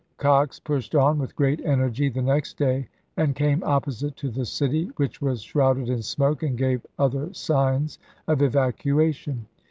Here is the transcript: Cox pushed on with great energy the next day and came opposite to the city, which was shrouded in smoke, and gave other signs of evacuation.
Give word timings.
Cox 0.17 0.59
pushed 0.59 0.95
on 0.95 1.19
with 1.19 1.35
great 1.35 1.61
energy 1.63 2.09
the 2.09 2.23
next 2.23 2.57
day 2.57 2.87
and 3.17 3.35
came 3.35 3.61
opposite 3.63 4.15
to 4.15 4.31
the 4.31 4.45
city, 4.45 4.89
which 4.95 5.21
was 5.21 5.43
shrouded 5.43 5.89
in 5.89 6.01
smoke, 6.01 6.41
and 6.41 6.57
gave 6.57 6.83
other 6.97 7.31
signs 7.35 7.99
of 8.27 8.41
evacuation. 8.41 9.45